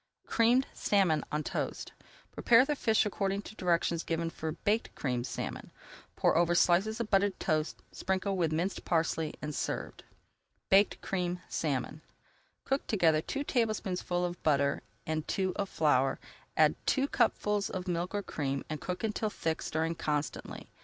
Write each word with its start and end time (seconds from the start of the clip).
CREAMED 0.25 0.65
SALMON 0.73 1.23
ON 1.31 1.43
TOAST 1.43 1.91
Prepare 2.31 2.65
the 2.65 2.75
fish 2.75 3.05
according 3.05 3.43
to 3.43 3.55
directions 3.55 4.01
given 4.01 4.31
for 4.31 4.53
Baked 4.53 4.95
Creamed 4.95 5.27
Salmon. 5.27 5.69
Pour 6.15 6.35
over 6.35 6.55
slices 6.55 6.99
of 6.99 7.11
buttered 7.11 7.39
toast, 7.39 7.83
sprinkle 7.91 8.35
with 8.35 8.51
minced 8.51 8.83
parsley, 8.83 9.35
and 9.43 9.53
serve. 9.53 9.93
BAKED 10.71 11.01
CREAMED 11.01 11.41
SALMON 11.49 12.01
Cook 12.65 12.87
together 12.87 13.21
two 13.21 13.43
tablespoonfuls 13.43 14.25
of 14.31 14.41
butter 14.41 14.81
and 15.05 15.27
two 15.27 15.53
of 15.55 15.69
flour, 15.69 16.17
add 16.57 16.73
two 16.87 17.07
cupfuls 17.07 17.69
of 17.69 17.87
milk 17.87 18.15
or 18.15 18.23
cream, 18.23 18.65
and 18.71 18.81
cook 18.81 19.03
until 19.03 19.29
thick, 19.29 19.61
stirring 19.61 19.93
constantly. 19.93 20.71